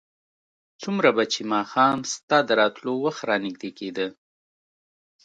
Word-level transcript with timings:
څومره 0.81 1.09
به 1.15 1.23
چې 1.33 1.41
ماښام 1.53 1.97
ستا 2.13 2.37
د 2.45 2.49
راتلو 2.61 2.91
وخت 3.05 3.21
رانږدې 3.29 3.71
کېده. 3.79 4.07